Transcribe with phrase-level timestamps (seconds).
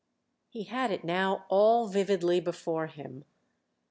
[0.49, 3.23] He had it now all vividly before him.